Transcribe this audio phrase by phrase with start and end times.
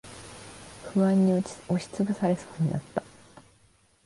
[0.93, 3.03] 不安に押しつぶされそうになった。